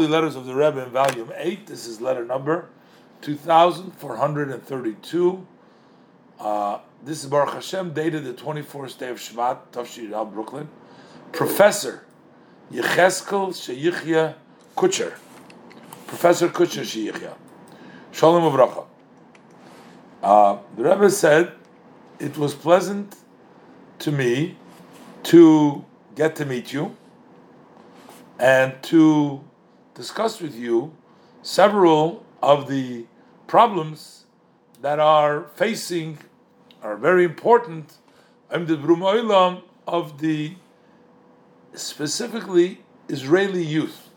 [0.00, 1.66] Holy Letters of the Rebbe in Volume 8.
[1.66, 2.70] This is letter number
[3.20, 5.46] 2432.
[6.40, 10.70] Uh, this is Baruch Hashem, dated the 24th day of Shvat, Tafshir al Brooklyn.
[11.32, 12.06] Professor
[12.72, 14.36] Yecheskel Sheyichya
[14.74, 15.18] Kutscher.
[16.06, 17.34] Professor Kutscher Sheyichya.
[18.10, 18.86] Shalom Uvracha.
[20.22, 21.52] Uh, the Rebbe said,
[22.18, 23.16] It was pleasant
[23.98, 24.56] to me
[25.24, 26.96] to get to meet you
[28.38, 29.44] and to
[30.00, 30.96] discuss with you
[31.42, 33.04] several of the
[33.46, 34.24] problems
[34.80, 36.16] that are facing,
[36.82, 37.98] are very important,
[38.50, 40.54] I'm the Brumoilam of the
[41.74, 44.08] specifically Israeli youth,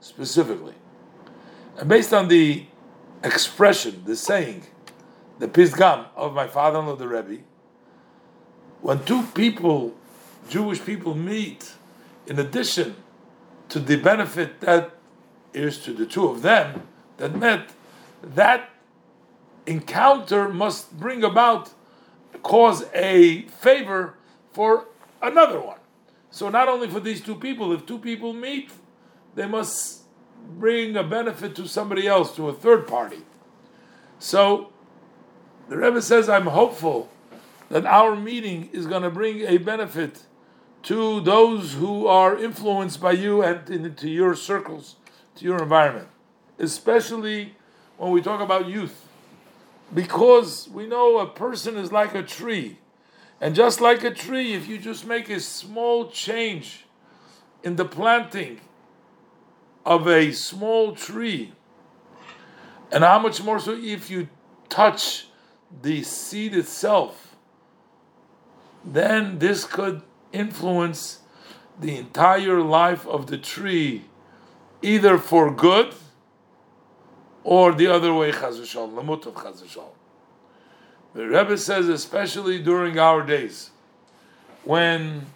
[0.00, 0.74] specifically.
[1.78, 2.66] And based on the
[3.22, 4.66] expression, the saying,
[5.38, 7.38] the pisgam of my father-in-law, the Rebbe,
[8.80, 9.94] when two people,
[10.48, 11.72] Jewish people, meet,
[12.26, 12.96] in addition
[13.68, 14.90] to the benefit that
[15.54, 16.82] is to the two of them
[17.16, 17.70] that met,
[18.22, 18.70] that
[19.66, 21.70] encounter must bring about,
[22.42, 24.14] cause a favor
[24.52, 24.86] for
[25.22, 25.78] another one.
[26.30, 28.70] So not only for these two people, if two people meet,
[29.34, 30.02] they must
[30.58, 33.22] bring a benefit to somebody else, to a third party.
[34.18, 34.72] So
[35.68, 37.08] the Rebbe says, I'm hopeful
[37.70, 40.24] that our meeting is going to bring a benefit
[40.82, 44.96] to those who are influenced by you and into your circles,
[45.36, 46.08] to your environment,
[46.58, 47.54] especially
[47.96, 49.08] when we talk about youth.
[49.92, 52.78] Because we know a person is like a tree.
[53.40, 56.86] And just like a tree, if you just make a small change
[57.62, 58.60] in the planting
[59.84, 61.52] of a small tree,
[62.90, 64.28] and how much more so if you
[64.68, 65.26] touch
[65.82, 67.36] the seed itself,
[68.84, 71.20] then this could influence
[71.80, 74.04] the entire life of the tree,
[74.84, 75.94] either for good
[77.42, 79.88] or the other way, chazashal, lamut of chazashal.
[81.14, 83.70] The Rebbe says, especially during our days,
[84.64, 85.26] when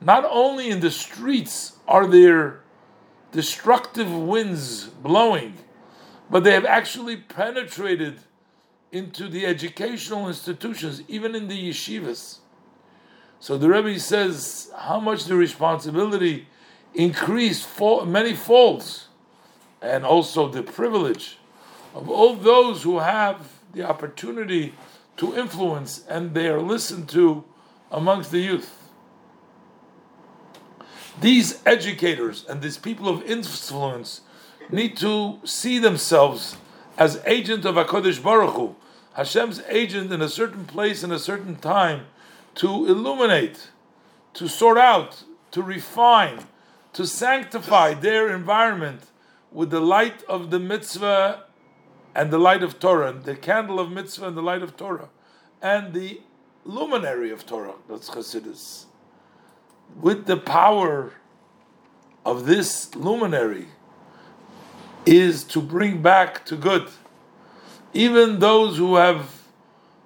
[0.00, 2.60] not only in the streets are there
[3.30, 5.54] destructive winds blowing,
[6.30, 8.20] but they have actually penetrated
[8.90, 12.38] into the educational institutions, even in the yeshivas.
[13.40, 16.46] So the Rebbe says how much the responsibility
[16.94, 19.08] increased for many folds,
[19.80, 21.38] and also the privilege
[21.94, 24.74] of all those who have the opportunity
[25.16, 27.44] to influence and they are listened to
[27.90, 28.78] amongst the youth.
[31.20, 34.22] These educators and these people of influence
[34.70, 36.56] need to see themselves
[36.96, 38.76] as agent of Hakadosh Baruch Hu,
[39.14, 42.06] Hashem's agent in a certain place in a certain time
[42.56, 43.68] to illuminate,
[44.34, 46.38] to sort out, to refine,
[46.92, 49.02] to sanctify their environment
[49.50, 51.44] with the light of the mitzvah
[52.14, 55.08] and the light of Torah, the candle of mitzvah and the light of Torah,
[55.60, 56.20] and the
[56.64, 58.86] luminary of Torah, that's Chassidus.
[60.00, 61.14] With the power
[62.24, 63.68] of this luminary,
[65.04, 66.88] is to bring back to good
[67.92, 69.42] even those who have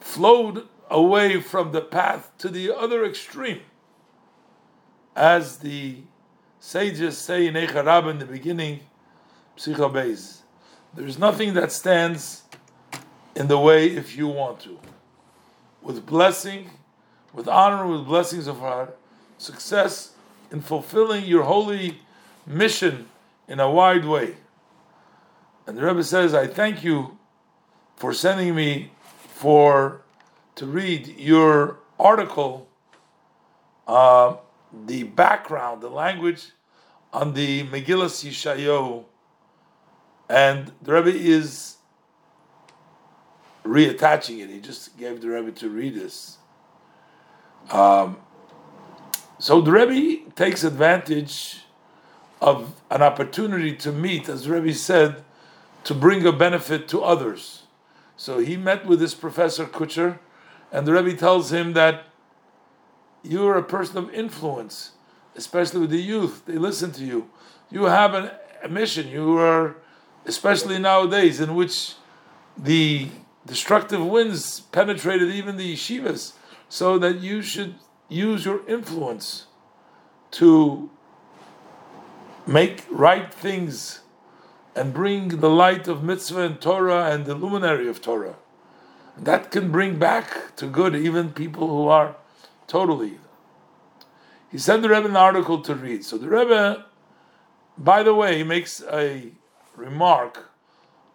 [0.00, 3.60] flowed away from the path to the other extreme.
[5.16, 6.02] As the
[6.60, 8.80] sages say in Eicharab in the beginning,
[9.56, 10.40] Psicha
[10.94, 12.42] there's nothing that stands
[13.34, 14.78] in the way if you want to.
[15.82, 16.70] With blessing,
[17.32, 18.90] with honor, with blessings of our
[19.38, 20.12] success
[20.50, 22.00] in fulfilling your holy
[22.46, 23.08] mission
[23.48, 24.36] in a wide way.
[25.66, 27.18] And the Rebbe says, I thank you
[27.96, 28.92] for sending me
[29.28, 30.02] for
[30.56, 32.68] to read your article,
[33.86, 34.36] uh,
[34.86, 36.50] the background, the language
[37.12, 39.04] on the Megillah Yeshayahu,
[40.28, 41.76] and the Rebbe is
[43.64, 44.50] reattaching it.
[44.50, 46.38] He just gave the Rebbe to read this.
[47.70, 48.18] Um,
[49.38, 51.62] so the Rebbe takes advantage
[52.40, 55.24] of an opportunity to meet, as the Rebbe said,
[55.84, 57.64] to bring a benefit to others.
[58.16, 60.18] So he met with this professor Kutscher,
[60.70, 62.04] and the Rebbe tells him that
[63.22, 64.92] you are a person of influence,
[65.36, 66.42] especially with the youth.
[66.46, 67.30] They listen to you.
[67.70, 68.30] You have an,
[68.62, 69.08] a mission.
[69.08, 69.76] You are,
[70.26, 71.94] especially nowadays, in which
[72.56, 73.08] the
[73.46, 76.32] destructive winds penetrated even the yeshivas,
[76.68, 77.74] so that you should
[78.08, 79.46] use your influence
[80.32, 80.90] to
[82.46, 84.00] make right things
[84.74, 88.36] and bring the light of mitzvah and Torah and the luminary of Torah
[89.16, 92.16] that can bring back to good even people who are
[92.70, 93.18] totally.
[94.50, 96.04] He sent the Rebbe an article to read.
[96.04, 96.86] So the Rebbe
[97.80, 99.32] by the way, he makes a
[99.74, 100.50] remark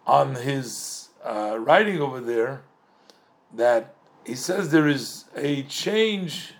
[0.04, 2.62] on his uh, writing over there
[3.54, 3.94] that
[4.24, 6.54] he says there is a change.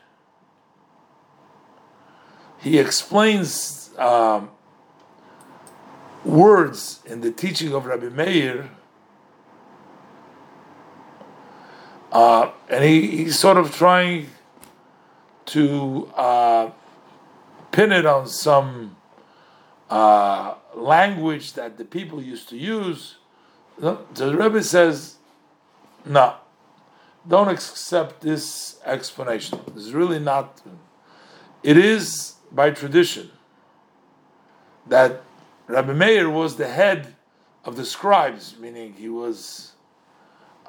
[2.61, 4.51] He explains um,
[6.25, 8.71] words in the teaching of Rabbi Meir,
[12.13, 14.29] uh, and he, he's sort of trying
[15.47, 16.71] to uh,
[17.73, 18.97] pin it on some
[19.91, 23.17] uh, language that the people used to use.
[23.79, 25.17] The Rebbe says,
[26.05, 26.35] no,
[27.27, 29.61] don't accept this explanation.
[29.75, 30.61] It's really not.
[31.63, 33.31] It is by tradition
[34.87, 35.23] that
[35.67, 37.15] Rabbi Meir was the head
[37.65, 39.73] of the scribes, meaning he was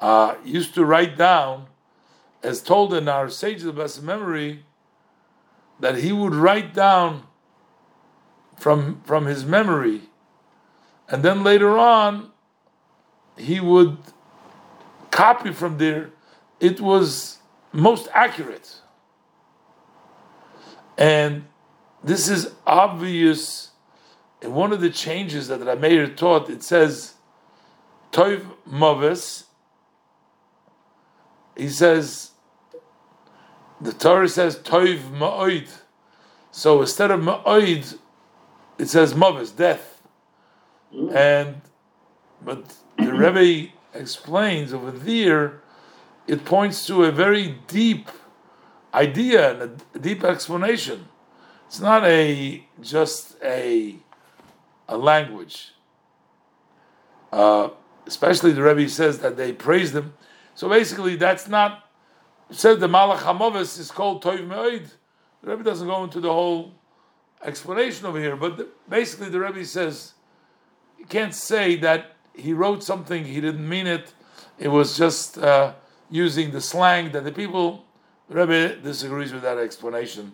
[0.00, 1.66] uh, used to write down,
[2.42, 4.64] as told in our Sages of Memory,
[5.80, 7.24] that he would write down
[8.56, 10.02] from from his memory,
[11.08, 12.30] and then later on
[13.36, 13.98] he would
[15.10, 16.10] copy from there.
[16.60, 17.38] It was
[17.72, 18.80] most accurate,
[20.96, 21.44] and
[22.02, 23.70] this is obvious.
[24.40, 27.14] In one of the changes that Rameir taught, it says
[28.12, 29.46] Toiv Moves.
[31.56, 32.30] He says
[33.80, 35.68] the Torah says Toiv Ma'oid.
[36.50, 37.98] So instead of Ma'oid,
[38.78, 40.02] it says Moves, death.
[41.12, 41.60] And
[42.42, 45.60] but the Rebbe explains over there,
[46.26, 48.08] it points to a very deep
[48.94, 51.08] idea and a deep explanation.
[51.66, 53.96] It's not a just a
[54.88, 55.72] a language.
[57.30, 57.70] Uh,
[58.06, 60.14] especially the Rebbe says that they praised him.
[60.54, 61.87] So basically, that's not
[62.50, 64.88] said the Malach Hamovis is called Toiv Me'oid.
[65.42, 66.72] The Rebbe doesn't go into the whole
[67.42, 70.14] explanation over here, but the, basically the Rebbe says
[70.98, 74.12] you can't say that he wrote something he didn't mean it.
[74.58, 75.74] It was just uh,
[76.10, 77.84] using the slang that the people.
[78.28, 80.32] The Rebbe disagrees with that explanation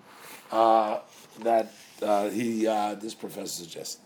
[0.51, 1.01] uh,
[1.41, 1.73] that
[2.03, 4.01] uh, he uh, this professor suggests.